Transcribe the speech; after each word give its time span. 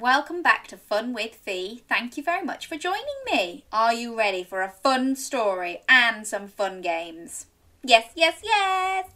welcome 0.00 0.42
back 0.42 0.66
to 0.66 0.76
Fun 0.76 1.14
with 1.14 1.36
Fee. 1.36 1.82
Thank 1.88 2.16
you 2.16 2.22
very 2.22 2.44
much 2.44 2.66
for 2.66 2.76
joining 2.76 3.04
me. 3.30 3.64
Are 3.72 3.94
you 3.94 4.16
ready 4.16 4.44
for 4.44 4.60
a 4.60 4.68
fun 4.68 5.16
story 5.16 5.78
and 5.88 6.26
some 6.26 6.48
fun 6.48 6.82
games? 6.82 7.46
Yes, 7.82 8.10
yes, 8.14 8.40
yes. 8.42 9.08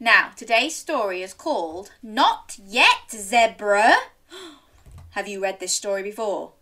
Now, 0.00 0.32
today's 0.34 0.74
story 0.74 1.22
is 1.22 1.32
called 1.32 1.92
Not 2.02 2.58
Yet 2.66 3.10
Zebra. 3.10 3.94
Have 5.10 5.28
you 5.28 5.40
read 5.40 5.60
this 5.60 5.72
story 5.72 6.02
before? 6.02 6.52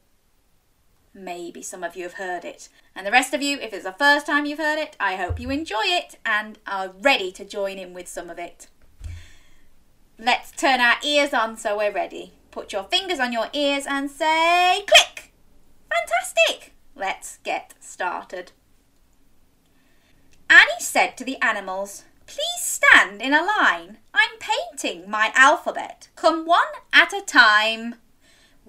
Maybe 1.14 1.62
some 1.62 1.82
of 1.82 1.96
you 1.96 2.02
have 2.02 2.14
heard 2.14 2.44
it. 2.44 2.68
And 2.94 3.06
the 3.06 3.12
rest 3.12 3.32
of 3.34 3.40
you, 3.40 3.58
if 3.60 3.72
it's 3.72 3.84
the 3.84 3.92
first 3.92 4.26
time 4.26 4.46
you've 4.46 4.58
heard 4.58 4.78
it, 4.78 4.96
I 4.98 5.14
hope 5.14 5.38
you 5.38 5.50
enjoy 5.50 5.84
it 5.84 6.16
and 6.26 6.58
are 6.66 6.92
ready 7.00 7.30
to 7.32 7.44
join 7.44 7.78
in 7.78 7.94
with 7.94 8.08
some 8.08 8.30
of 8.30 8.38
it. 8.38 8.66
Let's 10.18 10.50
turn 10.50 10.80
our 10.80 10.96
ears 11.04 11.32
on 11.32 11.56
so 11.56 11.78
we're 11.78 11.92
ready. 11.92 12.32
Put 12.54 12.72
your 12.72 12.84
fingers 12.84 13.18
on 13.18 13.32
your 13.32 13.48
ears 13.52 13.84
and 13.84 14.08
say 14.08 14.84
click. 14.86 15.32
Fantastic. 15.90 16.72
Let's 16.94 17.38
get 17.38 17.74
started. 17.80 18.52
Annie 20.48 20.78
said 20.78 21.16
to 21.16 21.24
the 21.24 21.36
animals, 21.42 22.04
Please 22.28 22.60
stand 22.60 23.20
in 23.20 23.34
a 23.34 23.42
line. 23.42 23.98
I'm 24.14 24.38
painting 24.38 25.10
my 25.10 25.32
alphabet. 25.34 26.10
Come 26.14 26.46
one 26.46 26.68
at 26.92 27.12
a 27.12 27.22
time. 27.22 27.96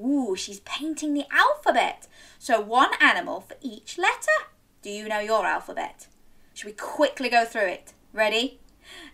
Ooh, 0.03 0.35
she's 0.35 0.61
painting 0.61 1.13
the 1.13 1.27
alphabet. 1.31 2.07
So 2.39 2.59
one 2.59 2.89
animal 2.99 3.41
for 3.41 3.55
each 3.61 3.99
letter. 3.99 4.49
Do 4.81 4.89
you 4.89 5.07
know 5.07 5.19
your 5.19 5.45
alphabet? 5.45 6.07
Should 6.55 6.65
we 6.65 6.73
quickly 6.73 7.29
go 7.29 7.45
through 7.45 7.67
it? 7.67 7.93
Ready? 8.13 8.59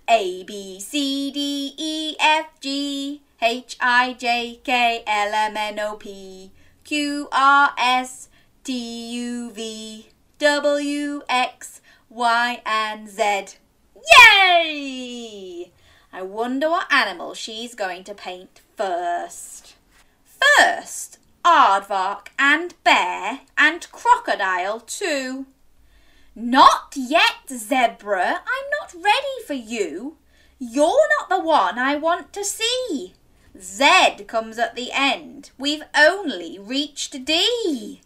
A, 0.09 0.45
B, 0.45 0.79
C, 0.79 1.29
D, 1.29 1.73
E, 1.77 2.15
F, 2.21 2.57
G, 2.61 3.21
H 3.43 3.75
I 3.81 4.13
J 4.13 4.59
K 4.63 5.03
L 5.07 5.33
M 5.33 5.57
N 5.57 5.79
O 5.79 5.95
P 5.95 6.51
Q 6.83 7.27
R 7.31 7.71
S 7.75 8.29
T 8.63 8.73
U 9.13 9.49
V 9.49 10.09
W 10.37 11.21
X 11.27 11.81
Y 12.07 12.61
and 12.63 13.09
Z. 13.09 13.57
Yay! 13.95 15.71
I 16.13 16.21
wonder 16.21 16.69
what 16.69 16.93
animal 16.93 17.33
she's 17.33 17.73
going 17.73 18.03
to 18.03 18.13
paint 18.13 18.61
first. 18.77 19.73
First, 20.23 21.17
aardvark 21.43 22.27
and 22.37 22.75
bear 22.83 23.41
and 23.57 23.91
crocodile 23.91 24.81
too. 24.81 25.47
Not 26.35 26.93
yet, 26.95 27.49
zebra. 27.49 28.41
I'm 28.45 28.69
not 28.79 28.93
ready 28.93 29.45
for 29.47 29.53
you. 29.53 30.17
You're 30.59 31.09
not 31.17 31.29
the 31.29 31.43
one 31.43 31.79
I 31.79 31.95
want 31.95 32.33
to 32.33 32.45
see. 32.45 33.13
Z 33.59 34.25
comes 34.27 34.57
at 34.57 34.75
the 34.75 34.91
end. 34.91 35.51
We've 35.57 35.83
only 35.95 36.59
reached 36.59 37.25
D. 37.25 38.01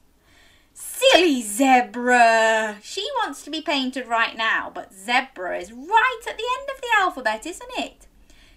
Silly 0.74 1.42
zebra! 1.42 2.78
She 2.82 3.08
wants 3.18 3.44
to 3.44 3.50
be 3.50 3.62
painted 3.62 4.08
right 4.08 4.36
now, 4.36 4.72
but 4.74 4.94
zebra 4.94 5.58
is 5.60 5.72
right 5.72 6.22
at 6.28 6.38
the 6.38 6.44
end 6.60 6.70
of 6.74 6.82
the 6.82 6.88
alphabet, 6.98 7.46
isn't 7.46 7.72
it? 7.78 8.08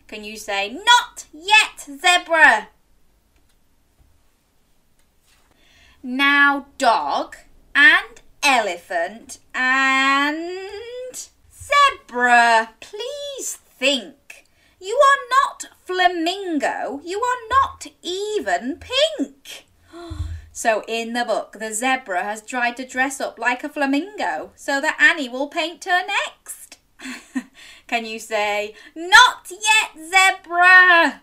Can 0.09 0.25
you 0.25 0.37
say, 0.37 0.69
Not 0.71 1.27
yet, 1.33 1.81
zebra? 1.81 2.69
Now, 6.03 6.67
dog 6.79 7.37
and 7.75 8.21
elephant 8.43 9.39
and 9.55 11.29
zebra. 11.53 12.71
Please 12.81 13.57
think. 13.79 14.18
You 14.81 14.99
are 15.11 15.23
not 15.31 15.67
flamingo. 15.85 17.01
You 17.05 17.21
are 17.21 17.49
not 17.51 17.87
even 18.03 18.81
pink. 18.81 19.67
So 20.51 20.83
in 20.89 21.13
the 21.13 21.25
book, 21.25 21.59
the 21.61 21.73
zebra 21.73 22.25
has 22.25 22.43
tried 22.43 22.77
to 22.79 22.85
dress 22.85 23.21
up 23.21 23.39
like 23.39 23.63
a 23.63 23.69
flamingo 23.69 24.51
so 24.57 24.81
that 24.81 25.01
Annie 25.01 25.29
will 25.29 25.47
paint 25.47 25.85
her 25.85 26.03
next. 26.05 26.79
Can 27.87 28.05
you 28.05 28.19
say, 28.19 28.75
Not 28.97 29.53
yet, 29.53 30.05
zebra? 30.05 31.21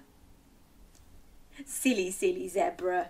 Silly, 1.65 2.11
silly 2.11 2.47
zebra. 2.47 3.09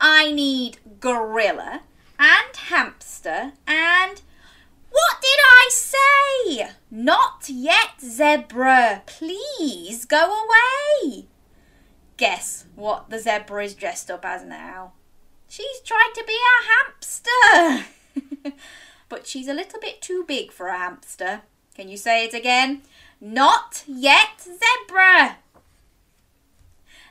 I 0.00 0.32
need 0.32 0.78
gorilla 0.98 1.82
and 2.18 2.56
hamster 2.56 3.52
and 3.64 4.22
what 4.90 5.20
did 5.22 5.38
I 5.40 5.68
say? 5.70 6.70
Not 6.90 7.48
yet, 7.48 8.01
zebra. 8.12 9.02
Please 9.06 10.04
go 10.04 10.44
away. 10.44 11.26
Guess 12.16 12.66
what 12.74 13.10
the 13.10 13.18
zebra 13.18 13.64
is 13.64 13.74
dressed 13.74 14.10
up 14.10 14.24
as 14.24 14.44
now? 14.44 14.92
She's 15.48 15.80
tried 15.80 16.12
to 16.14 16.24
be 16.26 16.38
a 16.52 17.72
hamster. 17.74 18.54
but 19.08 19.26
she's 19.26 19.48
a 19.48 19.54
little 19.54 19.80
bit 19.80 20.00
too 20.00 20.24
big 20.26 20.52
for 20.52 20.68
a 20.68 20.78
hamster. 20.78 21.42
Can 21.74 21.88
you 21.88 21.96
say 21.96 22.24
it 22.24 22.34
again? 22.34 22.82
Not 23.20 23.84
yet, 23.86 24.40
zebra. 24.40 25.38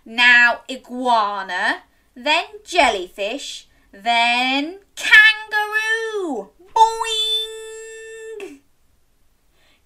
Now, 0.06 0.61
iguana, 0.69 1.84
then 2.16 2.45
jellyfish, 2.63 3.67
then 3.91 4.79
kangaroo. 4.95 6.50
Boing! 6.75 7.60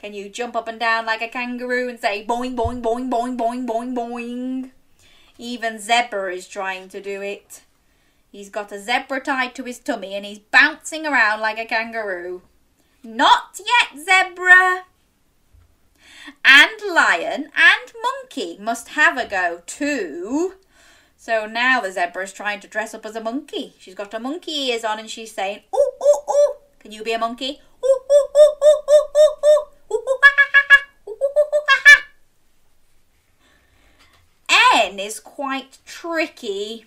Can 0.05 0.13
you 0.13 0.29
jump 0.29 0.55
up 0.55 0.67
and 0.67 0.79
down 0.79 1.07
like 1.07 1.23
a 1.23 1.27
kangaroo 1.27 1.89
and 1.89 1.99
say 1.99 2.23
boing, 2.23 2.55
boing, 2.55 2.79
boing, 2.79 3.09
boing, 3.09 3.39
boing, 3.39 3.65
boing, 3.65 3.95
boing? 3.95 4.69
Even 5.39 5.79
Zebra 5.79 6.31
is 6.31 6.47
trying 6.47 6.89
to 6.89 7.01
do 7.01 7.23
it. 7.23 7.61
He's 8.31 8.51
got 8.51 8.71
a 8.71 8.79
zebra 8.79 9.21
tied 9.21 9.55
to 9.55 9.63
his 9.63 9.79
tummy 9.79 10.13
and 10.13 10.23
he's 10.23 10.37
bouncing 10.37 11.07
around 11.07 11.39
like 11.39 11.57
a 11.57 11.65
kangaroo. 11.65 12.43
Not 13.03 13.59
yet, 13.59 13.99
Zebra! 13.99 14.83
And 16.45 16.93
lion 16.93 17.49
and 17.55 17.93
monkey 18.03 18.59
must 18.61 18.89
have 18.89 19.17
a 19.17 19.25
go 19.25 19.63
too. 19.65 20.53
So 21.17 21.47
now 21.47 21.81
the 21.81 21.91
zebra 21.91 22.25
is 22.25 22.31
trying 22.31 22.59
to 22.59 22.67
dress 22.67 22.93
up 22.93 23.07
as 23.07 23.15
a 23.15 23.21
monkey. 23.21 23.73
She's 23.79 23.95
got 23.95 24.13
her 24.13 24.19
monkey 24.19 24.67
ears 24.67 24.83
on 24.83 24.99
and 24.99 25.09
she's 25.09 25.31
saying, 25.31 25.61
ooh, 25.73 25.91
ooh, 25.99 26.31
ooh. 26.31 26.53
Can 26.77 26.91
you 26.91 27.03
be 27.03 27.13
a 27.13 27.17
monkey? 27.17 27.59
Ooh, 27.83 27.87
ooh, 27.87 28.27
ooh, 28.37 28.55
ooh, 28.61 28.83
ooh, 28.87 29.07
ooh, 29.17 29.47
ooh. 29.47 29.74
N 34.75 34.99
is 34.99 35.19
quite 35.19 35.77
tricky. 35.85 36.85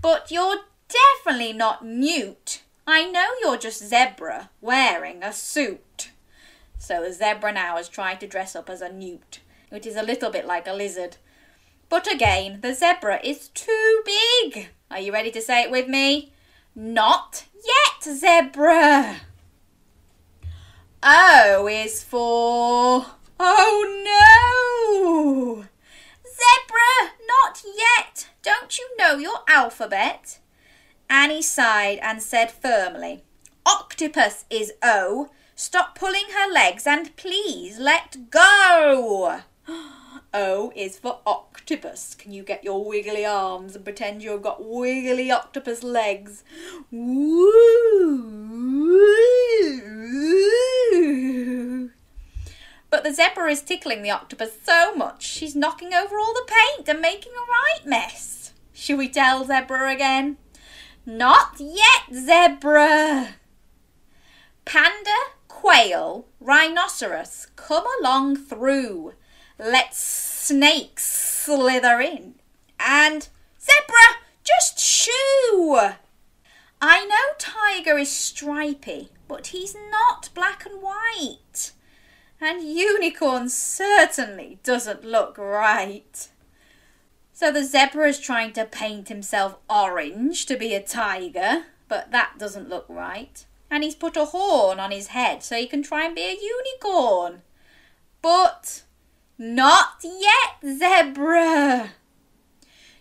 But 0.00 0.30
you're 0.30 0.60
definitely 0.88 1.52
not 1.52 1.84
newt. 1.84 2.62
I 2.86 3.10
know 3.10 3.26
you're 3.42 3.58
just 3.58 3.86
zebra 3.86 4.50
wearing 4.60 5.22
a 5.22 5.32
suit. 5.32 6.10
So 6.78 7.02
the 7.02 7.12
zebra 7.12 7.52
now 7.52 7.76
has 7.76 7.88
tried 7.88 8.20
to 8.20 8.26
dress 8.26 8.56
up 8.56 8.70
as 8.70 8.80
a 8.80 8.92
newt, 8.92 9.40
which 9.68 9.86
is 9.86 9.96
a 9.96 10.02
little 10.02 10.30
bit 10.30 10.46
like 10.46 10.66
a 10.66 10.72
lizard. 10.72 11.16
But 11.88 12.10
again, 12.10 12.60
the 12.62 12.74
zebra 12.74 13.20
is 13.24 13.48
too 13.48 14.02
big. 14.04 14.68
Are 14.90 15.00
you 15.00 15.12
ready 15.12 15.30
to 15.32 15.42
say 15.42 15.62
it 15.62 15.70
with 15.70 15.88
me? 15.88 16.32
Not 16.74 17.44
yet, 17.54 18.14
zebra. 18.14 19.16
O 21.02 21.68
is 21.70 22.02
for. 22.02 23.06
Oh 23.38 23.84
no! 24.04 25.64
Zebra, 26.24 27.14
not 27.26 27.62
yet. 27.76 28.28
Don't 28.42 28.78
you 28.78 28.88
know 28.98 29.16
your 29.16 29.40
alphabet? 29.46 30.40
Annie 31.08 31.42
sighed 31.42 31.98
and 32.02 32.20
said 32.20 32.50
firmly, 32.50 33.22
Octopus 33.64 34.44
is 34.50 34.72
O. 34.82 35.30
Stop 35.54 35.96
pulling 35.98 36.26
her 36.34 36.52
legs 36.52 36.86
and 36.86 37.14
please 37.16 37.78
let 37.78 38.30
go. 38.30 39.42
O 40.34 40.72
is 40.76 40.98
for 40.98 41.20
octopus. 41.26 42.14
Can 42.14 42.32
you 42.32 42.42
get 42.42 42.64
your 42.64 42.84
wiggly 42.84 43.24
arms 43.24 43.74
and 43.74 43.84
pretend 43.84 44.22
you've 44.22 44.42
got 44.42 44.64
wiggly 44.64 45.30
octopus 45.30 45.82
legs? 45.82 46.44
But 52.90 53.04
the 53.04 53.12
zebra 53.12 53.50
is 53.50 53.62
tickling 53.62 54.02
the 54.02 54.10
octopus 54.10 54.52
so 54.62 54.94
much 54.94 55.22
she's 55.22 55.56
knocking 55.56 55.94
over 55.94 56.18
all 56.18 56.34
the 56.34 56.46
paint 56.46 56.88
and 56.88 57.00
making 57.00 57.32
a 57.32 57.50
right 57.50 57.86
mess. 57.86 58.52
Shall 58.72 58.98
we 58.98 59.08
tell 59.08 59.44
zebra 59.44 59.90
again? 59.92 60.36
Not 61.06 61.58
yet, 61.58 62.12
zebra. 62.12 63.36
Panda, 64.64 65.16
quail, 65.48 66.26
rhinoceros, 66.40 67.48
come 67.56 67.84
along 68.00 68.36
through. 68.36 69.14
Let 69.58 69.94
snakes 69.94 71.04
slither 71.04 72.00
in. 72.00 72.34
And 72.78 73.28
zebra, 73.60 74.22
just 74.44 74.78
shoo! 74.78 75.78
I 76.80 77.04
know 77.06 77.34
tiger 77.38 77.98
is 77.98 78.10
stripy, 78.10 79.10
but 79.26 79.48
he's 79.48 79.74
not 79.90 80.30
black 80.34 80.64
and 80.64 80.80
white. 80.80 81.72
And 82.40 82.62
unicorn 82.62 83.48
certainly 83.48 84.60
doesn't 84.62 85.04
look 85.04 85.36
right. 85.38 86.28
So 87.32 87.50
the 87.50 87.64
zebra 87.64 88.08
is 88.08 88.20
trying 88.20 88.52
to 88.52 88.64
paint 88.64 89.08
himself 89.08 89.56
orange 89.68 90.46
to 90.46 90.56
be 90.56 90.74
a 90.74 90.82
tiger, 90.82 91.64
but 91.88 92.12
that 92.12 92.38
doesn't 92.38 92.68
look 92.68 92.86
right. 92.88 93.44
And 93.70 93.82
he's 93.82 93.96
put 93.96 94.16
a 94.16 94.26
horn 94.26 94.78
on 94.78 94.92
his 94.92 95.08
head 95.08 95.42
so 95.42 95.56
he 95.56 95.66
can 95.66 95.82
try 95.82 96.04
and 96.04 96.14
be 96.14 96.22
a 96.22 96.38
unicorn. 96.40 97.42
But 98.22 98.82
not 99.38 100.02
yet, 100.02 100.60
zebra! 100.62 101.90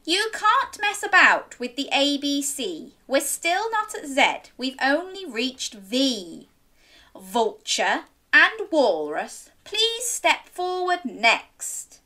You 0.05 0.29
can't 0.31 0.79
mess 0.79 1.03
about 1.03 1.59
with 1.59 1.75
the 1.75 1.89
ABC. 1.91 2.91
We're 3.07 3.21
still 3.21 3.69
not 3.71 3.93
at 3.95 4.07
Z. 4.07 4.51
We've 4.57 4.77
only 4.81 5.25
reached 5.25 5.73
V. 5.73 6.47
Vulture 7.19 8.05
and 8.31 8.71
walrus, 8.71 9.49
please 9.63 10.05
step 10.05 10.47
forward 10.47 10.99
next. 11.03 11.99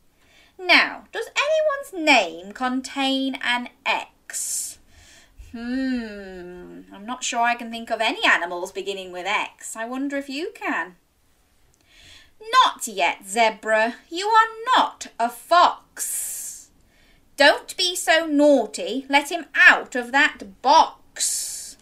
Now, 0.57 1.05
does 1.11 1.27
anyone's 1.35 2.05
name 2.05 2.53
contain 2.53 3.37
an 3.43 3.69
X? 3.85 4.79
Hmm, 5.51 6.81
I'm 6.93 7.05
not 7.05 7.23
sure 7.23 7.41
I 7.41 7.55
can 7.55 7.69
think 7.69 7.91
of 7.91 7.99
any 7.99 8.25
animals 8.25 8.71
beginning 8.71 9.11
with 9.11 9.25
X. 9.25 9.75
I 9.75 9.85
wonder 9.85 10.17
if 10.17 10.29
you 10.29 10.51
can. 10.55 10.95
Not 12.51 12.87
yet, 12.87 13.25
zebra. 13.27 13.95
You 14.09 14.27
are 14.27 14.47
not 14.75 15.07
a 15.19 15.29
fox. 15.29 16.69
Don't 17.37 17.75
be 17.77 17.95
so 17.95 18.25
naughty. 18.25 19.05
Let 19.09 19.31
him 19.31 19.45
out 19.55 19.95
of 19.95 20.11
that 20.11 20.61
box. 20.61 21.77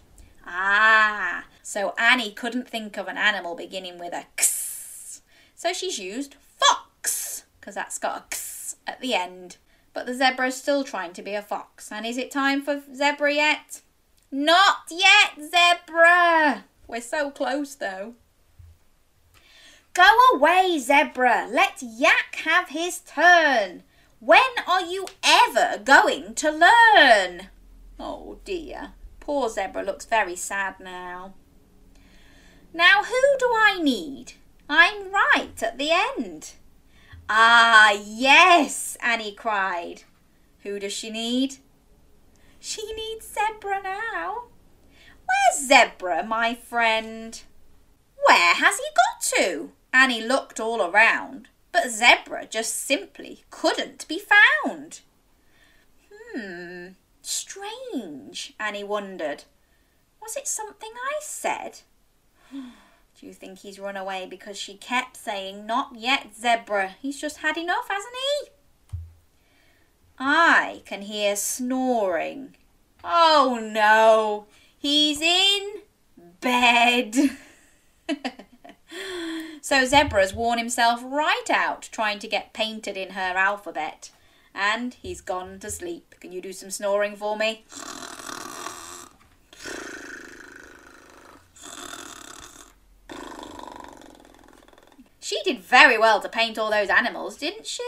Ah, 0.45 1.45
so 1.61 1.93
Annie 1.97 2.31
couldn't 2.31 2.67
think 2.67 2.97
of 2.97 3.07
an 3.07 3.17
animal 3.17 3.55
beginning 3.55 3.99
with 3.99 4.13
a 4.13 4.17
x. 4.17 5.21
So 5.55 5.73
she's 5.73 5.99
used 5.99 6.35
fox, 6.57 7.43
because 7.59 7.75
that's 7.75 7.97
got 7.97 8.17
a 8.17 8.23
x 8.23 8.75
at 8.87 9.01
the 9.01 9.13
end. 9.13 9.57
But 9.93 10.05
the 10.05 10.13
zebra's 10.13 10.55
still 10.55 10.83
trying 10.83 11.13
to 11.13 11.21
be 11.21 11.33
a 11.33 11.41
fox. 11.41 11.91
And 11.91 12.05
is 12.05 12.17
it 12.17 12.31
time 12.31 12.61
for 12.61 12.81
zebra 12.93 13.33
yet? 13.33 13.81
Not 14.31 14.91
yet, 14.91 15.31
zebra. 15.35 16.65
We're 16.87 17.01
so 17.01 17.31
close 17.31 17.75
though. 17.75 18.15
Go 19.99 20.37
away, 20.37 20.79
zebra. 20.79 21.49
Let 21.51 21.81
Yak 21.81 22.33
have 22.45 22.69
his 22.69 22.99
turn. 22.99 23.83
When 24.21 24.39
are 24.65 24.81
you 24.81 25.07
ever 25.21 25.77
going 25.83 26.35
to 26.35 26.51
learn? 26.51 27.49
Oh 27.99 28.37
dear, 28.45 28.93
poor 29.19 29.49
Zebra 29.49 29.83
looks 29.83 30.05
very 30.05 30.37
sad 30.37 30.75
now. 30.79 31.33
Now 32.73 33.03
who 33.03 33.21
do 33.39 33.51
I 33.53 33.79
need? 33.81 34.35
I'm 34.69 35.11
right 35.11 35.61
at 35.61 35.77
the 35.77 35.91
end. 35.91 36.53
Ah, 37.27 37.91
yes, 38.01 38.95
Annie 39.03 39.33
cried. 39.33 40.03
Who 40.63 40.79
does 40.79 40.93
she 40.93 41.09
need? 41.09 41.57
She 42.57 42.93
needs 42.93 43.27
Zebra 43.27 43.83
now. 43.83 44.43
Where's 45.25 45.67
Zebra, 45.67 46.23
my 46.23 46.55
friend? 46.55 47.41
Where 48.25 48.53
has 48.53 48.77
he 48.77 48.85
got 48.95 49.18
Annie 49.99 50.21
looked 50.21 50.59
all 50.59 50.81
around 50.81 51.49
but 51.71 51.89
zebra 51.89 52.45
just 52.47 52.75
simply 52.75 53.43
couldn't 53.49 54.07
be 54.07 54.19
found. 54.19 55.01
Hmm, 56.11 56.87
strange, 57.21 58.53
Annie 58.59 58.83
wondered. 58.83 59.43
Was 60.21 60.35
it 60.35 60.47
something 60.47 60.91
I 60.95 61.19
said? 61.21 61.79
Do 62.51 63.25
you 63.25 63.33
think 63.33 63.59
he's 63.59 63.79
run 63.79 63.97
away 63.97 64.25
because 64.29 64.57
she 64.57 64.75
kept 64.75 65.17
saying, 65.17 65.65
Not 65.65 65.91
yet, 65.95 66.27
zebra? 66.39 66.95
He's 67.01 67.19
just 67.19 67.37
had 67.37 67.57
enough, 67.57 67.89
hasn't 67.89 68.15
he? 68.15 68.49
I 70.17 70.81
can 70.85 71.01
hear 71.03 71.35
snoring. 71.35 72.55
Oh 73.03 73.59
no, 73.61 74.47
he's 74.77 75.21
in 75.21 75.81
bed. 76.41 77.15
So 79.61 79.85
Zebra's 79.85 80.33
worn 80.33 80.57
himself 80.57 81.01
right 81.03 81.49
out 81.49 81.89
trying 81.91 82.19
to 82.19 82.27
get 82.27 82.53
painted 82.53 82.97
in 82.97 83.11
her 83.11 83.37
alphabet. 83.37 84.11
And 84.55 84.93
he's 84.93 85.21
gone 85.21 85.59
to 85.59 85.69
sleep. 85.69 86.15
Can 86.19 86.31
you 86.31 86.41
do 86.41 86.53
some 86.53 86.71
snoring 86.71 87.15
for 87.15 87.37
me? 87.37 87.65
She 95.19 95.41
did 95.43 95.59
very 95.59 95.97
well 95.97 96.19
to 96.21 96.29
paint 96.29 96.57
all 96.57 96.71
those 96.71 96.89
animals, 96.89 97.37
didn't 97.37 97.67
she? 97.67 97.83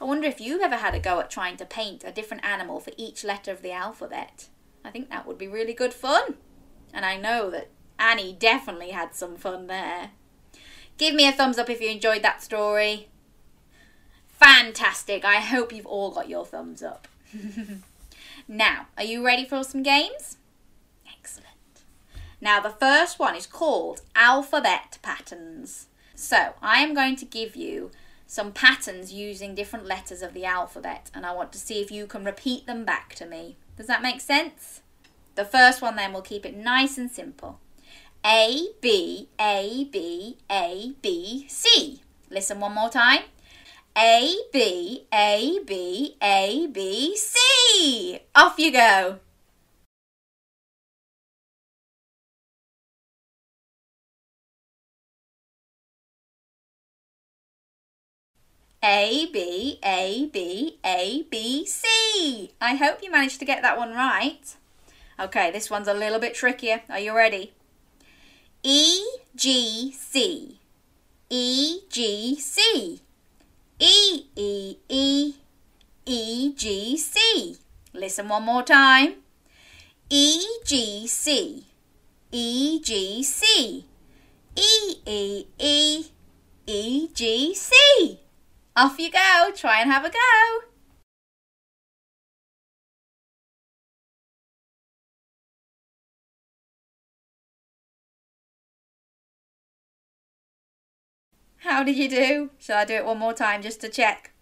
I 0.00 0.04
wonder 0.04 0.28
if 0.28 0.40
you've 0.40 0.62
ever 0.62 0.76
had 0.76 0.94
a 0.94 1.00
go 1.00 1.18
at 1.18 1.28
trying 1.28 1.56
to 1.56 1.64
paint 1.64 2.04
a 2.04 2.12
different 2.12 2.44
animal 2.44 2.78
for 2.78 2.92
each 2.96 3.24
letter 3.24 3.50
of 3.50 3.62
the 3.62 3.72
alphabet. 3.72 4.46
I 4.84 4.90
think 4.90 5.10
that 5.10 5.26
would 5.26 5.38
be 5.38 5.48
really 5.48 5.74
good 5.74 5.92
fun. 5.92 6.36
And 6.94 7.04
I 7.04 7.16
know 7.16 7.50
that 7.50 7.70
Annie 7.98 8.32
definitely 8.32 8.90
had 8.90 9.16
some 9.16 9.34
fun 9.34 9.66
there. 9.66 10.12
Give 10.98 11.14
me 11.14 11.28
a 11.28 11.32
thumbs 11.32 11.58
up 11.58 11.70
if 11.70 11.80
you 11.80 11.88
enjoyed 11.88 12.22
that 12.22 12.42
story. 12.42 13.08
Fantastic. 14.26 15.24
I 15.24 15.36
hope 15.36 15.72
you've 15.72 15.86
all 15.86 16.10
got 16.10 16.28
your 16.28 16.44
thumbs 16.44 16.82
up. 16.82 17.06
now, 18.48 18.88
are 18.96 19.04
you 19.04 19.24
ready 19.24 19.44
for 19.44 19.62
some 19.62 19.84
games? 19.84 20.36
Excellent. 21.08 21.46
Now, 22.40 22.60
the 22.60 22.70
first 22.70 23.20
one 23.20 23.36
is 23.36 23.46
called 23.46 24.02
Alphabet 24.16 24.98
Patterns. 25.00 25.86
So, 26.16 26.54
I 26.60 26.82
am 26.82 26.94
going 26.94 27.14
to 27.16 27.24
give 27.24 27.54
you 27.54 27.92
some 28.26 28.52
patterns 28.52 29.12
using 29.12 29.54
different 29.54 29.86
letters 29.86 30.20
of 30.20 30.34
the 30.34 30.44
alphabet, 30.44 31.12
and 31.14 31.24
I 31.24 31.32
want 31.32 31.52
to 31.52 31.58
see 31.58 31.80
if 31.80 31.92
you 31.92 32.06
can 32.08 32.24
repeat 32.24 32.66
them 32.66 32.84
back 32.84 33.14
to 33.14 33.26
me. 33.26 33.56
Does 33.76 33.86
that 33.86 34.02
make 34.02 34.20
sense? 34.20 34.82
The 35.36 35.44
first 35.44 35.80
one, 35.80 35.94
then, 35.94 36.12
we'll 36.12 36.22
keep 36.22 36.44
it 36.44 36.56
nice 36.56 36.98
and 36.98 37.10
simple. 37.10 37.60
A, 38.28 38.68
B, 38.82 39.30
A, 39.40 39.88
B, 39.90 40.36
A, 40.50 40.92
B, 41.00 41.46
C. 41.48 42.02
Listen 42.28 42.60
one 42.60 42.74
more 42.74 42.90
time. 42.90 43.22
A, 43.96 44.36
B, 44.52 45.06
A, 45.10 45.60
B, 45.66 46.14
A, 46.22 46.66
B, 46.66 47.16
C. 47.16 48.20
Off 48.34 48.58
you 48.58 48.70
go. 48.70 49.20
A, 58.82 59.26
B, 59.32 59.78
A, 59.82 60.26
B, 60.26 60.78
A, 60.84 61.22
B, 61.30 61.64
C. 61.64 62.52
I 62.60 62.74
hope 62.74 63.02
you 63.02 63.10
managed 63.10 63.38
to 63.38 63.46
get 63.46 63.62
that 63.62 63.78
one 63.78 63.94
right. 63.94 64.54
Okay, 65.18 65.50
this 65.50 65.70
one's 65.70 65.88
a 65.88 65.94
little 65.94 66.18
bit 66.20 66.34
trickier. 66.34 66.82
Are 66.90 67.00
you 67.00 67.16
ready? 67.16 67.54
E 68.70 69.00
G 69.34 69.92
C 69.92 70.60
E 71.30 71.80
G 71.88 72.36
C 72.38 73.00
E 73.78 74.26
E 74.36 74.76
E 74.86 75.34
E 76.04 76.52
G 76.54 76.98
C. 76.98 77.56
Listen 77.94 78.28
one 78.28 78.42
more 78.42 78.62
time. 78.62 79.14
E 80.10 80.44
G 80.66 81.06
C 81.06 81.64
E 82.30 82.78
G 82.84 83.22
C 83.22 83.86
E 84.54 84.94
E 85.06 85.46
E 85.58 86.04
E 86.66 87.08
G 87.14 87.54
C. 87.54 88.20
Off 88.76 88.98
you 88.98 89.10
go. 89.10 89.50
Try 89.56 89.80
and 89.80 89.90
have 89.90 90.04
a 90.04 90.10
go. 90.10 90.67
How 101.68 101.82
did 101.82 101.98
you 101.98 102.08
do? 102.08 102.48
Shall 102.58 102.78
I 102.78 102.86
do 102.86 102.94
it 102.94 103.04
one 103.04 103.18
more 103.18 103.34
time 103.34 103.60
just 103.60 103.82
to 103.82 103.90
check? 103.90 104.32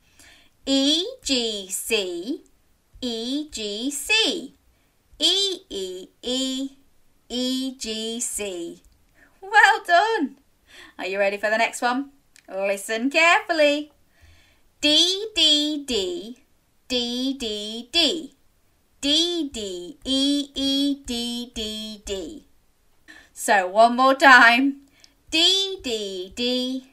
E 0.64 1.04
G 1.25 1.68
C 1.68 2.45
E 3.00 3.49
G 3.50 3.90
C 3.90 4.54
E 5.18 5.59
E 5.68 6.09
E 6.23 6.71
E 7.28 7.75
G 7.76 8.21
C. 8.21 8.80
Well 9.40 9.83
done. 9.85 10.37
Are 11.00 11.06
you 11.06 11.18
ready 11.18 11.37
for 11.37 11.50
the 11.50 11.59
next 11.59 11.83
one? 11.83 12.11
Listen 12.49 13.11
carefully. 13.11 13.90
D 14.80 15.26
D 15.35 15.85
D 15.85 16.38
D 16.87 17.37
D 17.37 17.88
D 17.92 18.37
D 19.00 19.49
D 19.52 19.99
E 20.04 20.50
E 20.54 20.95
D 21.04 21.50
D 21.52 22.02
D. 22.06 22.47
So 23.33 23.66
one 23.66 23.97
more 23.97 24.14
time. 24.14 24.83
D 25.28 25.80
D 25.83 26.33
D 26.37 26.92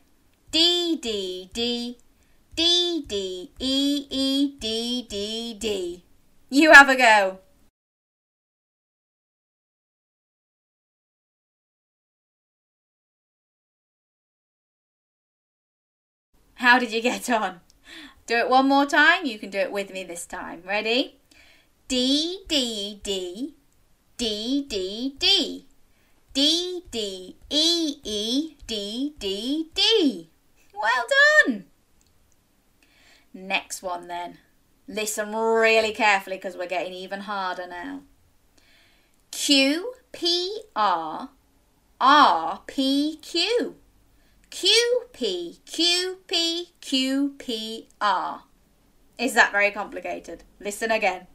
D 0.54 0.98
D 0.98 1.50
D 1.52 1.98
D 2.56 3.04
D 3.08 3.50
E 3.58 4.08
E 4.08 4.56
D 4.60 5.08
D 5.10 5.58
D. 5.60 6.04
You 6.52 6.72
have 6.74 6.90
a 6.90 6.96
go. 6.96 7.40
How 16.54 16.78
did 16.78 16.92
you 16.92 17.02
get 17.02 17.28
on? 17.32 17.62
Do 18.28 18.36
it 18.36 18.48
one 18.48 18.70
more 18.70 18.86
time. 18.86 19.26
You 19.26 19.40
can 19.40 19.50
do 19.50 19.58
it 19.58 19.72
with 19.72 19.92
me 19.92 20.04
this 20.04 20.28
time. 20.28 20.62
Ready? 20.68 21.20
D, 21.88 22.44
D, 22.48 23.02
D, 23.02 23.56
D, 24.18 24.66
D, 24.70 25.16
D. 25.18 25.66
D, 26.32 26.84
D, 26.92 27.36
E, 27.50 27.96
E, 28.04 28.56
D, 28.68 29.16
D, 29.18 29.70
D. 29.74 30.30
Well 30.84 31.06
done. 31.48 31.64
Next 33.34 33.82
one 33.82 34.10
then. 34.10 34.40
Listen 34.86 35.34
really 35.34 35.94
carefully 35.94 36.36
because 36.36 36.58
we're 36.58 36.68
getting 36.68 36.92
even 36.92 37.22
harder 37.22 37.66
now. 37.70 38.02
Q, 39.32 39.94
P, 40.12 40.64
R, 40.76 41.30
R, 42.02 42.62
P, 42.68 43.18
Q. 43.22 43.76
Q, 44.50 45.04
P, 45.14 45.60
Q, 45.66 46.18
P, 46.28 46.74
Q, 46.82 47.36
P, 47.38 47.88
R. 48.02 48.44
Is 49.18 49.36
that 49.36 49.54
very 49.54 49.72
complicated? 49.72 50.44
Listen 50.60 50.92
again. 50.92 51.28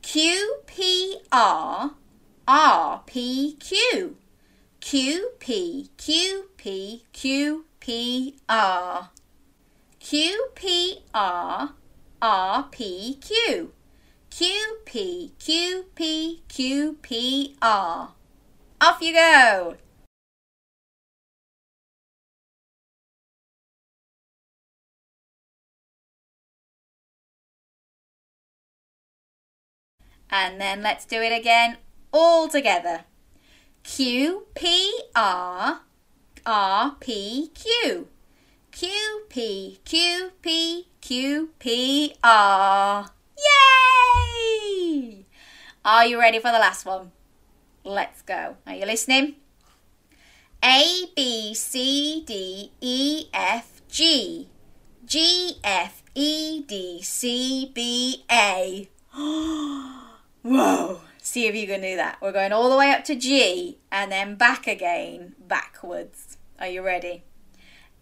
Q, 0.00 0.58
P, 0.66 1.18
R, 1.32 1.90
R, 2.46 3.02
P, 3.04 3.56
Q. 3.58 4.16
Q, 4.80 5.30
P, 5.40 5.90
Q, 5.96 6.50
P, 6.56 7.04
Q, 7.12 7.64
P, 7.80 8.36
R. 8.48 9.10
Q, 9.98 10.48
P, 10.54 10.98
R, 11.14 11.70
R, 12.20 12.68
P, 12.70 13.18
Q. 13.20 13.72
Q, 14.30 14.76
P, 14.84 15.32
Q, 15.38 15.86
P, 15.94 16.42
Q, 16.48 16.98
P, 17.02 17.56
R. 17.62 18.12
Off 18.82 19.00
you 19.00 19.14
go! 19.14 19.76
And 30.30 30.60
then 30.60 30.82
let's 30.82 31.04
do 31.04 31.20
it 31.20 31.32
again 31.32 31.78
all 32.12 32.48
together. 32.48 33.04
Q 33.82 34.46
P 34.54 35.00
R 35.16 35.80
R 36.46 36.96
P 37.00 37.50
Q. 37.54 38.08
Q 38.72 38.88
P 39.28 39.80
Q 39.84 40.32
P 40.42 40.88
Q 41.00 41.50
P 41.58 42.14
R. 42.22 43.10
Yay! 43.36 45.26
Are 45.84 46.06
you 46.06 46.18
ready 46.18 46.38
for 46.38 46.52
the 46.52 46.58
last 46.58 46.86
one? 46.86 47.12
Let's 47.84 48.22
go. 48.22 48.56
Are 48.66 48.74
you 48.74 48.86
listening? 48.86 49.36
A 50.62 51.06
B 51.16 51.54
C 51.54 52.22
D 52.26 52.70
E 52.80 53.26
F 53.32 53.80
G 53.88 54.48
G 55.06 55.58
F 55.64 56.02
E 56.14 56.62
D 56.62 57.02
C 57.02 57.70
B 57.74 58.24
A. 58.30 58.88
Oh, 59.12 59.89
See 61.30 61.46
if 61.46 61.54
you 61.54 61.68
can 61.68 61.80
do 61.80 61.94
that. 61.94 62.18
We're 62.20 62.32
going 62.32 62.52
all 62.52 62.68
the 62.68 62.76
way 62.76 62.90
up 62.90 63.04
to 63.04 63.14
G 63.14 63.78
and 63.92 64.10
then 64.10 64.34
back 64.34 64.66
again, 64.66 65.36
backwards. 65.38 66.38
Are 66.58 66.66
you 66.66 66.82
ready? 66.82 67.22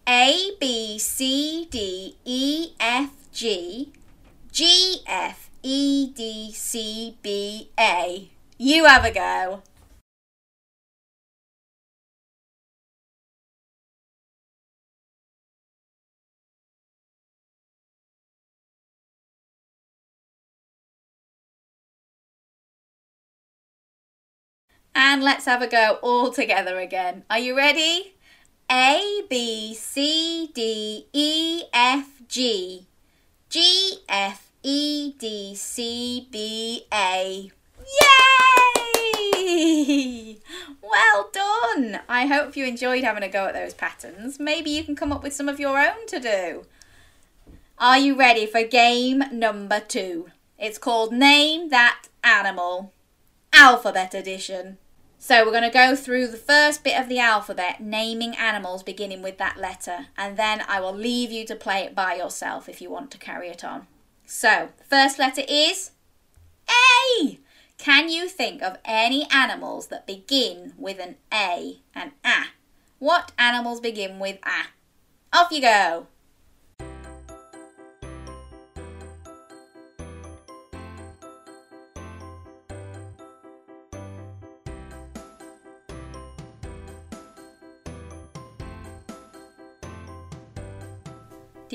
A, 0.07 0.53
B, 0.59 0.97
C, 0.97 1.67
D, 1.69 2.17
E, 2.25 2.69
F, 2.79 3.11
G, 3.31 3.93
G, 4.51 5.03
F, 5.05 5.51
E, 5.61 6.07
D, 6.11 6.51
C, 6.53 7.17
B, 7.21 7.69
A. 7.79 8.31
You 8.57 8.85
have 8.85 9.05
a 9.05 9.11
go. 9.11 9.61
And 25.01 25.23
let's 25.23 25.45
have 25.45 25.61
a 25.61 25.67
go 25.67 25.97
all 26.01 26.29
together 26.29 26.77
again. 26.77 27.23
Are 27.29 27.39
you 27.39 27.55
ready? 27.55 28.15
A, 28.69 29.21
B, 29.29 29.73
C, 29.73 30.51
D, 30.53 31.07
E, 31.13 31.63
F, 31.73 32.21
G. 32.27 32.85
G, 33.47 33.99
F, 34.09 34.51
E, 34.61 35.13
D, 35.17 35.55
C, 35.55 36.27
B, 36.29 36.85
A. 36.93 37.49
Yay! 39.31 40.37
Well 40.81 41.29
done! 41.31 42.01
I 42.09 42.25
hope 42.25 42.57
you 42.57 42.65
enjoyed 42.65 43.05
having 43.05 43.23
a 43.23 43.29
go 43.29 43.45
at 43.45 43.53
those 43.53 43.73
patterns. 43.73 44.37
Maybe 44.37 44.69
you 44.69 44.83
can 44.83 44.97
come 44.97 45.13
up 45.13 45.23
with 45.23 45.33
some 45.33 45.47
of 45.47 45.61
your 45.61 45.79
own 45.79 46.07
to 46.07 46.19
do. 46.19 46.65
Are 47.77 47.97
you 47.97 48.17
ready 48.17 48.45
for 48.45 48.63
game 48.63 49.23
number 49.31 49.79
two? 49.79 50.31
It's 50.57 50.77
called 50.77 51.13
Name 51.13 51.69
That 51.69 52.09
Animal. 52.21 52.91
Alphabet 53.53 54.13
Edition. 54.13 54.77
So 55.21 55.43
we're 55.43 55.51
going 55.51 55.63
to 55.63 55.69
go 55.69 55.97
through 55.97 56.27
the 56.27 56.37
first 56.37 56.81
bit 56.81 56.97
of 56.97 57.09
the 57.09 57.19
alphabet, 57.19 57.81
naming 57.81 58.37
animals 58.37 58.83
beginning 58.83 59.21
with 59.21 59.37
that 59.37 59.57
letter, 59.57 60.07
and 60.17 60.37
then 60.37 60.63
I 60.65 60.79
will 60.79 60.95
leave 60.95 61.29
you 61.29 61.45
to 61.47 61.57
play 61.57 61.81
it 61.81 61.93
by 61.93 62.15
yourself 62.15 62.69
if 62.69 62.81
you 62.81 62.89
want 62.89 63.11
to 63.11 63.17
carry 63.17 63.49
it 63.49 63.61
on. 63.61 63.85
So, 64.25 64.69
first 64.89 65.19
letter 65.19 65.41
is 65.45 65.91
A. 66.69 67.37
Can 67.77 68.07
you 68.07 68.29
think 68.29 68.63
of 68.63 68.77
any 68.85 69.27
animals 69.29 69.87
that 69.87 70.07
begin 70.07 70.73
with 70.77 70.99
an 70.99 71.17
A 71.33 71.79
and 71.93 72.11
A? 72.23 72.45
What 72.99 73.33
animals 73.37 73.81
begin 73.81 74.19
with 74.19 74.39
A? 74.45 74.67
Off 75.37 75.51
you 75.51 75.61
go. 75.61 76.07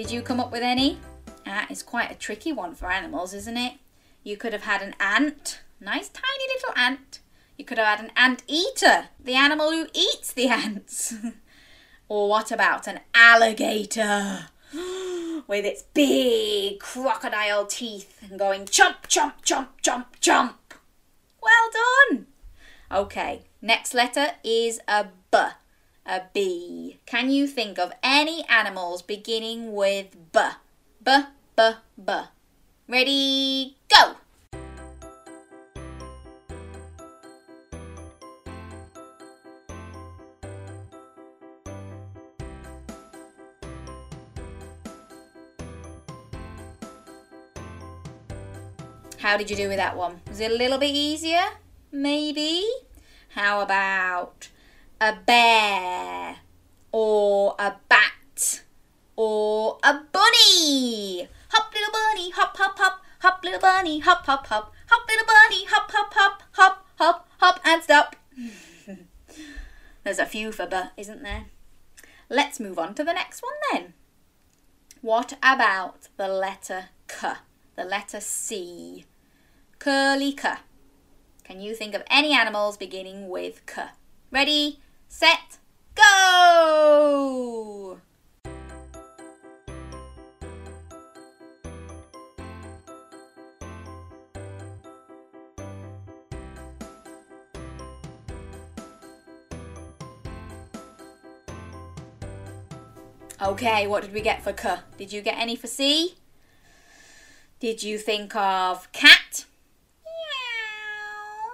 Did 0.04 0.12
you 0.12 0.20
come 0.20 0.38
up 0.38 0.52
with 0.52 0.62
any? 0.62 0.98
Ah, 1.46 1.64
that 1.64 1.70
is 1.70 1.82
quite 1.82 2.10
a 2.10 2.14
tricky 2.14 2.52
one 2.52 2.74
for 2.74 2.92
animals, 2.92 3.32
isn't 3.32 3.56
it? 3.56 3.76
You 4.22 4.36
could 4.36 4.52
have 4.52 4.64
had 4.64 4.82
an 4.82 4.94
ant, 5.00 5.62
nice 5.80 6.10
tiny 6.10 6.44
little 6.54 6.74
ant. 6.76 7.20
You 7.56 7.64
could 7.64 7.78
have 7.78 7.86
had 7.86 8.04
an 8.04 8.12
ant 8.14 8.42
eater, 8.46 9.08
the 9.18 9.34
animal 9.34 9.70
who 9.70 9.86
eats 9.94 10.30
the 10.30 10.48
ants. 10.48 11.14
or 12.08 12.28
what 12.28 12.52
about 12.52 12.86
an 12.86 13.00
alligator? 13.14 14.48
With 15.46 15.64
its 15.64 15.84
big 15.94 16.80
crocodile 16.80 17.64
teeth 17.64 18.18
and 18.28 18.38
going 18.38 18.66
chomp, 18.66 19.08
chomp, 19.08 19.42
chomp, 19.42 19.68
chomp, 19.82 20.04
chomp. 20.20 20.56
Well 21.40 21.70
done. 22.10 22.26
Okay, 22.92 23.44
next 23.62 23.94
letter 23.94 24.32
is 24.44 24.80
a 24.86 25.06
B 25.30 25.38
a 26.06 26.22
bee. 26.32 26.98
Can 27.06 27.30
you 27.30 27.46
think 27.46 27.78
of 27.78 27.92
any 28.02 28.44
animals 28.48 29.02
beginning 29.02 29.72
with 29.74 30.16
B? 30.32 30.40
B, 31.02 31.18
B, 31.56 31.70
B. 32.04 32.12
Ready, 32.88 33.76
go! 33.88 34.16
How 49.18 49.38
did 49.38 49.48
you 49.48 49.56
do 49.56 49.68
with 49.68 49.78
that 49.78 49.96
one? 49.96 50.20
Was 50.28 50.40
it 50.40 50.50
a 50.50 50.54
little 50.54 50.76
bit 50.76 50.94
easier? 50.94 51.44
Maybe? 51.90 52.68
How 53.30 53.62
about 53.62 54.50
a 55.04 55.18
bear 55.26 56.36
or 56.90 57.54
a 57.58 57.74
bat 57.90 58.62
or 59.16 59.78
a 59.82 59.92
bunny. 59.92 61.28
Hop 61.50 61.74
little 61.74 61.92
bunny, 61.92 62.30
hop 62.30 62.56
hop 62.56 62.78
hop, 62.78 63.04
hop 63.20 63.44
little 63.44 63.60
bunny, 63.60 63.98
hop 63.98 64.24
hop 64.24 64.46
hop, 64.46 64.72
hop 64.88 65.06
little 65.06 65.26
bunny, 65.26 65.66
hop 65.66 65.90
hop 65.92 66.14
hop, 66.14 66.42
hop 66.52 66.86
hop 66.98 67.28
hop 67.38 67.60
and 67.66 67.82
stop. 67.82 68.16
There's 70.04 70.18
a 70.18 70.24
few 70.24 70.50
for 70.52 70.66
but, 70.66 70.92
isn't 70.96 71.22
there? 71.22 71.46
Let's 72.30 72.58
move 72.58 72.78
on 72.78 72.94
to 72.94 73.04
the 73.04 73.12
next 73.12 73.42
one 73.42 73.52
then. 73.72 73.92
What 75.02 75.34
about 75.42 76.08
the 76.16 76.28
letter 76.28 76.86
K? 77.08 77.32
The 77.76 77.84
letter 77.84 78.20
C. 78.20 79.04
Curly 79.78 80.32
K. 80.32 80.54
Can 81.44 81.60
you 81.60 81.74
think 81.74 81.94
of 81.94 82.02
any 82.10 82.32
animals 82.32 82.78
beginning 82.78 83.28
with 83.28 83.66
K? 83.66 83.82
Ready, 84.30 84.80
set, 85.14 85.58
go! 85.94 88.00
Okay, 103.40 103.86
what 103.86 104.02
did 104.02 104.12
we 104.12 104.20
get 104.20 104.42
for 104.42 104.52
K? 104.52 104.78
Did 104.98 105.12
you 105.12 105.22
get 105.22 105.38
any 105.38 105.54
for 105.54 105.68
C? 105.68 106.16
Did 107.60 107.84
you 107.84 107.98
think 107.98 108.34
of 108.34 108.90
cat? 108.90 109.44
Meow, 110.04 111.52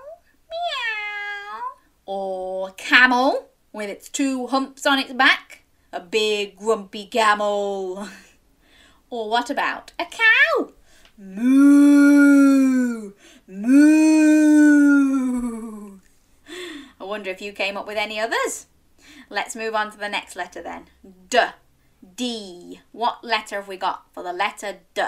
meow. 0.48 1.60
Or 2.06 2.70
camel 2.70 3.49
with 3.72 3.88
its 3.88 4.08
two 4.08 4.46
humps 4.48 4.86
on 4.86 4.98
its 4.98 5.12
back? 5.12 5.62
A 5.92 6.00
big 6.00 6.56
grumpy 6.56 7.06
camel. 7.06 8.08
Or 9.10 9.28
what 9.28 9.50
about 9.50 9.92
a 9.98 10.04
cow? 10.04 10.70
Moo! 11.18 13.12
Moo! 13.48 13.90
I 17.00 17.04
wonder 17.04 17.28
if 17.30 17.42
you 17.42 17.52
came 17.52 17.76
up 17.76 17.88
with 17.88 17.96
any 17.98 18.20
others. 18.20 18.66
Let's 19.28 19.56
move 19.56 19.74
on 19.74 19.90
to 19.90 19.98
the 19.98 20.08
next 20.08 20.36
letter 20.36 20.62
then. 20.62 20.86
D. 21.28 21.40
D. 22.14 22.80
What 22.92 23.24
letter 23.24 23.56
have 23.56 23.66
we 23.66 23.76
got 23.76 24.06
for 24.12 24.22
the 24.22 24.32
letter 24.32 24.78
D? 24.94 25.02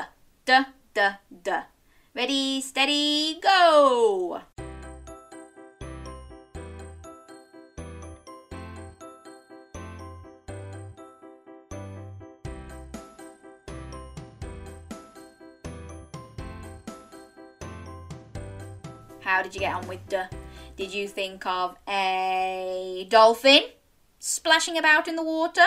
D, 0.44 0.58
D, 0.94 1.00
D. 1.44 1.52
Ready, 2.14 2.60
steady, 2.60 3.38
go! 3.40 4.42
How 19.42 19.48
did 19.48 19.56
you 19.56 19.60
get 19.62 19.74
on 19.74 19.88
with 19.88 20.08
D? 20.08 20.18
Did 20.76 20.94
you 20.94 21.08
think 21.08 21.44
of 21.44 21.76
a 21.88 23.08
dolphin 23.10 23.62
splashing 24.20 24.78
about 24.78 25.08
in 25.08 25.16
the 25.16 25.24
water? 25.24 25.66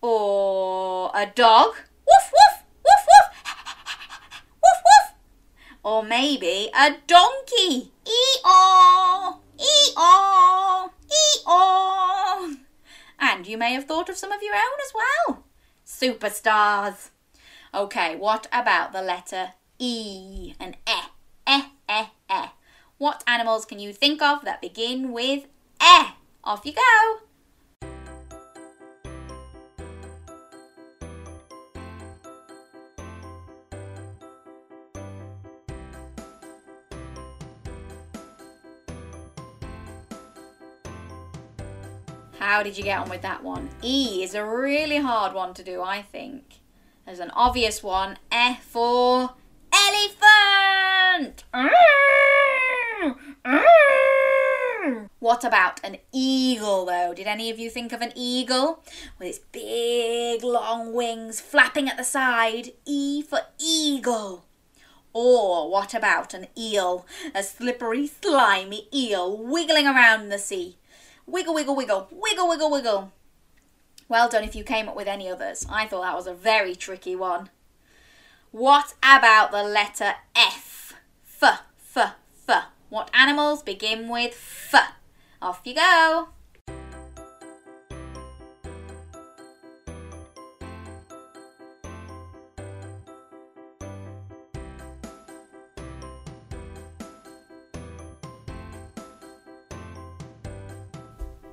Or 0.00 1.10
a 1.12 1.26
dog? 1.26 1.70
Woof, 2.06 2.32
woof, 2.32 2.62
woof, 2.84 3.06
woof, 3.08 3.28
woof, 4.62 4.80
woof. 4.86 5.16
Or 5.82 6.04
maybe 6.04 6.70
a 6.72 6.98
donkey? 7.08 7.90
Ee-aw, 8.06 9.40
ee-aw, 9.58 10.90
ee-aw. 11.10 12.54
And 13.18 13.46
you 13.48 13.58
may 13.58 13.72
have 13.72 13.86
thought 13.86 14.08
of 14.08 14.16
some 14.16 14.30
of 14.30 14.40
your 14.40 14.54
own 14.54 14.78
as 14.86 14.92
well. 14.94 15.44
Superstars. 15.84 17.10
Okay, 17.74 18.14
what 18.14 18.46
about 18.52 18.92
the 18.92 19.02
letter 19.02 19.54
E 19.80 20.54
and 20.60 20.76
E? 20.88 21.13
What 23.04 23.22
animals 23.26 23.66
can 23.66 23.78
you 23.80 23.92
think 23.92 24.22
of 24.22 24.46
that 24.46 24.62
begin 24.62 25.12
with 25.12 25.44
E? 25.78 26.04
Off 26.42 26.64
you 26.64 26.72
go. 26.72 26.80
How 42.38 42.62
did 42.62 42.78
you 42.78 42.84
get 42.84 43.00
on 43.00 43.10
with 43.10 43.20
that 43.20 43.44
one? 43.44 43.68
E 43.82 44.22
is 44.22 44.34
a 44.34 44.42
really 44.42 44.96
hard 44.96 45.34
one 45.34 45.52
to 45.52 45.62
do, 45.62 45.82
I 45.82 46.00
think. 46.00 46.60
There's 47.04 47.20
an 47.20 47.32
obvious 47.32 47.82
one. 47.82 48.16
E 48.32 48.54
for 48.62 49.34
What 55.24 55.42
about 55.42 55.80
an 55.82 55.96
eagle, 56.12 56.84
though? 56.84 57.14
Did 57.14 57.26
any 57.26 57.48
of 57.48 57.58
you 57.58 57.70
think 57.70 57.94
of 57.94 58.02
an 58.02 58.12
eagle? 58.14 58.84
With 59.18 59.28
its 59.28 59.38
big 59.38 60.44
long 60.44 60.92
wings 60.92 61.40
flapping 61.40 61.88
at 61.88 61.96
the 61.96 62.04
side. 62.04 62.72
E 62.84 63.22
for 63.22 63.40
eagle. 63.58 64.44
Or 65.14 65.70
what 65.70 65.94
about 65.94 66.34
an 66.34 66.48
eel? 66.58 67.06
A 67.34 67.42
slippery, 67.42 68.06
slimy 68.06 68.86
eel 68.92 69.38
wiggling 69.38 69.86
around 69.86 70.24
in 70.24 70.28
the 70.28 70.36
sea. 70.36 70.76
Wiggle, 71.26 71.54
wiggle, 71.54 71.74
wiggle, 71.74 72.06
wiggle, 72.10 72.46
wiggle, 72.46 72.70
wiggle. 72.70 73.12
Well 74.10 74.28
done 74.28 74.44
if 74.44 74.54
you 74.54 74.62
came 74.62 74.90
up 74.90 74.94
with 74.94 75.08
any 75.08 75.30
others. 75.30 75.66
I 75.70 75.86
thought 75.86 76.02
that 76.02 76.16
was 76.16 76.26
a 76.26 76.34
very 76.34 76.74
tricky 76.74 77.16
one. 77.16 77.48
What 78.50 78.92
about 79.02 79.52
the 79.52 79.62
letter 79.62 80.16
F? 80.36 80.92
F, 81.42 81.62
F, 81.96 82.14
F. 82.46 82.64
What 82.90 83.10
animals 83.14 83.62
begin 83.62 84.10
with 84.10 84.34
F? 84.70 84.90
Off 85.44 85.60
you 85.64 85.74
go. 85.74 86.28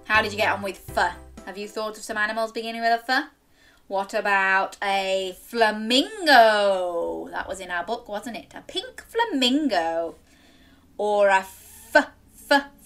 How 0.06 0.22
did 0.22 0.32
you 0.32 0.38
get 0.38 0.54
on 0.54 0.62
with 0.62 0.90
F? 0.98 1.18
Have 1.46 1.58
you 1.58 1.68
thought 1.68 1.98
of 1.98 2.04
some 2.06 2.16
animals 2.16 2.54
beginning 2.54 2.80
with 2.80 2.92
a 2.92 3.04
a 3.10 3.10
F? 3.12 3.26
What 3.90 4.14
about 4.14 4.78
a 4.82 5.36
flamingo? 5.42 7.28
That 7.30 7.46
was 7.46 7.60
in 7.60 7.70
our 7.70 7.84
book, 7.84 8.08
wasn't 8.08 8.38
it? 8.38 8.54
A 8.56 8.62
pink 8.62 9.04
flamingo. 9.06 10.16
Or 10.98 11.28
a 11.28 11.40
f 11.40 11.94
f. 12.50 12.81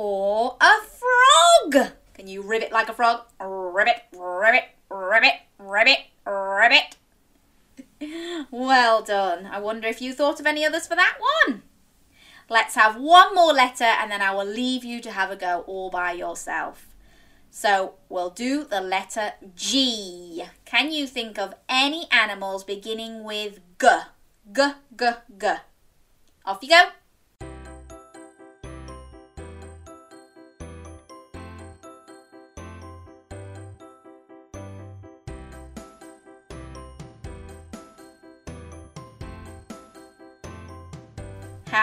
Or 0.00 0.56
a 0.60 0.74
frog. 0.84 1.90
Can 2.14 2.28
you 2.28 2.40
ribbit 2.40 2.70
like 2.70 2.88
a 2.88 2.92
frog? 2.92 3.22
Ribbit, 3.40 4.04
ribbit, 4.12 4.62
ribbit, 4.88 5.34
ribbit, 5.58 5.98
ribbit. 6.24 6.96
Well 8.52 9.02
done. 9.02 9.46
I 9.46 9.58
wonder 9.58 9.88
if 9.88 10.00
you 10.00 10.12
thought 10.12 10.38
of 10.38 10.46
any 10.46 10.64
others 10.64 10.86
for 10.86 10.94
that 10.94 11.18
one. 11.44 11.62
Let's 12.48 12.76
have 12.76 12.94
one 12.94 13.34
more 13.34 13.52
letter 13.52 13.82
and 13.82 14.08
then 14.08 14.22
I 14.22 14.32
will 14.32 14.46
leave 14.46 14.84
you 14.84 15.00
to 15.00 15.10
have 15.10 15.32
a 15.32 15.36
go 15.36 15.64
all 15.66 15.90
by 15.90 16.12
yourself. 16.12 16.86
So 17.50 17.94
we'll 18.08 18.30
do 18.30 18.62
the 18.62 18.80
letter 18.80 19.32
G. 19.56 20.44
Can 20.64 20.92
you 20.92 21.08
think 21.08 21.40
of 21.40 21.56
any 21.68 22.06
animals 22.12 22.62
beginning 22.62 23.24
with 23.24 23.58
G? 23.80 23.88
G, 24.52 24.62
G, 24.96 25.06
G. 25.40 25.48
Off 26.46 26.58
you 26.62 26.68
go. 26.68 26.84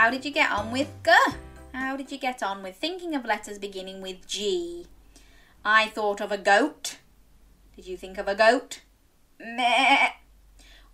How 0.05 0.11
did 0.11 0.23
you 0.23 0.29
get 0.29 0.51
on 0.51 0.69
with 0.71 0.91
G? 1.03 1.11
How 1.73 1.97
did 1.97 2.11
you 2.11 2.19
get 2.19 2.43
on 2.43 2.61
with 2.61 2.75
thinking 2.75 3.15
of 3.15 3.25
letters 3.25 3.57
beginning 3.57 4.03
with 4.03 4.27
G? 4.27 4.85
I 5.65 5.87
thought 5.87 6.21
of 6.21 6.31
a 6.31 6.37
goat. 6.37 6.97
Did 7.75 7.87
you 7.87 7.97
think 7.97 8.19
of 8.19 8.27
a 8.27 8.35
goat? 8.35 8.81
Meh. 9.39 10.09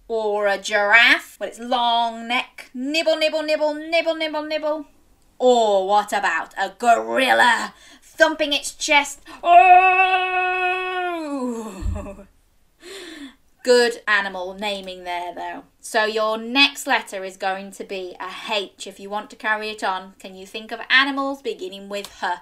Or 0.08 0.48
a 0.48 0.58
giraffe 0.58 1.38
with 1.42 1.50
its 1.50 1.60
long 1.60 2.26
neck. 2.30 2.72
Nibble, 2.74 3.18
nibble, 3.18 3.44
nibble, 3.44 3.74
nibble, 3.74 4.16
nibble, 4.16 4.44
nibble. 4.44 4.86
Or 5.38 5.90
what 5.90 6.14
about 6.14 6.54
a 6.58 6.70
gorilla 6.80 7.74
thumping 8.02 8.54
its 8.54 8.74
chest? 8.74 9.20
Oh! 9.44 10.72
Good 13.64 14.02
animal 14.08 14.56
naming 14.56 15.04
there, 15.04 15.36
though. 15.36 15.64
So 15.80 16.06
your 16.06 16.38
next 16.38 16.88
letter 16.88 17.24
is 17.24 17.38
going 17.38 17.72
to 17.74 17.84
be 17.84 18.16
a 18.20 18.52
H. 18.52 18.88
If 18.88 19.00
you 19.00 19.10
want 19.10 19.30
to 19.30 19.36
carry 19.36 19.70
it 19.70 19.84
on, 19.84 20.14
can 20.18 20.36
you 20.36 20.48
think 20.48 20.72
of 20.72 20.80
animals 20.90 21.42
beginning 21.42 21.88
with 21.88 22.24
H? 22.24 22.40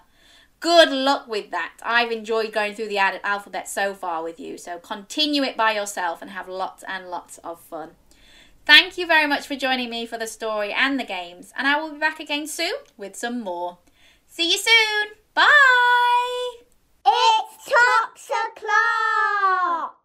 Good 0.62 0.92
luck 0.92 1.28
with 1.28 1.52
that. 1.52 1.74
I've 1.84 2.12
enjoyed 2.12 2.52
going 2.52 2.74
through 2.74 2.90
the 2.90 3.00
alphabet 3.00 3.68
so 3.68 3.94
far 3.94 4.24
with 4.24 4.40
you, 4.40 4.58
so 4.58 4.78
continue 4.78 5.44
it 5.44 5.56
by 5.56 5.74
yourself 5.74 6.22
and 6.22 6.32
have 6.32 6.50
lots 6.50 6.84
and 6.88 7.10
lots 7.10 7.38
of 7.40 7.60
fun. 7.62 7.92
Thank 8.66 8.98
you 8.98 9.08
very 9.08 9.26
much 9.26 9.48
for 9.48 9.56
joining 9.56 9.90
me 9.90 10.06
for 10.06 10.18
the 10.18 10.28
story 10.28 10.72
and 10.72 11.00
the 11.00 11.06
games, 11.06 11.54
and 11.58 11.66
I 11.68 11.80
will 11.82 11.92
be 11.92 12.00
back 12.00 12.20
again 12.20 12.46
soon 12.46 12.74
with 12.98 13.16
some 13.16 13.42
more. 13.42 13.78
See 14.28 14.52
you 14.52 14.58
soon. 14.58 15.16
Bye. 15.34 16.64
It's 17.06 17.66
Tops 17.66 18.30
o'clock. 18.30 19.99